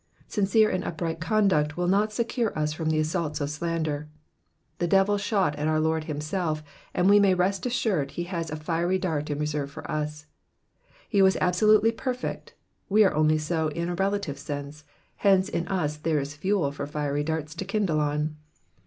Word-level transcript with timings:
Sincere 0.27 0.67
and 0.71 0.83
up 0.83 0.99
right 0.99 1.19
conduct 1.19 1.77
will 1.77 1.87
not 1.87 2.11
secure 2.11 2.57
us 2.57 2.73
from 2.73 2.89
the 2.89 2.97
assaults 2.97 3.39
of 3.39 3.51
slander. 3.51 4.09
The 4.79 4.87
devil 4.87 5.19
shot 5.19 5.55
at 5.57 5.67
our 5.67 5.79
Lord 5.79 6.05
himself, 6.05 6.63
and 6.95 7.07
we 7.07 7.19
may 7.19 7.35
rest 7.35 7.67
assured 7.67 8.09
he 8.09 8.23
has 8.23 8.49
a 8.49 8.55
fiery 8.55 8.97
dart 8.97 9.29
in 9.29 9.37
reserve 9.37 9.69
for 9.69 9.85
us; 9.91 10.25
He 11.07 11.21
was 11.21 11.37
absolutely 11.39 11.91
perfect, 11.91 12.55
we 12.89 13.03
are 13.03 13.13
only 13.13 13.37
so 13.37 13.67
in 13.67 13.89
a 13.89 13.93
relative 13.93 14.39
sense, 14.39 14.83
hence 15.17 15.47
in 15.49 15.67
us 15.67 15.97
there 15.97 16.19
is 16.19 16.33
fuel 16.33 16.71
for 16.71 16.87
fiery 16.87 17.23
darts 17.23 17.53
to 17.53 17.63
kindle 17.63 17.99
on. 17.99 18.37